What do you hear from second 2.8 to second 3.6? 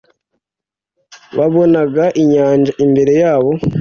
imbere yabo,